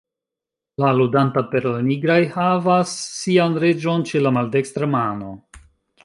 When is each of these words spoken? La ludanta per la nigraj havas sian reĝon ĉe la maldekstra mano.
La 0.83 0.91
ludanta 0.99 1.41
per 1.51 1.59
la 1.69 1.81
nigraj 1.89 2.17
havas 2.37 2.93
sian 3.19 3.59
reĝon 3.65 4.05
ĉe 4.13 4.23
la 4.25 4.33
maldekstra 4.39 4.89
mano. 4.95 5.31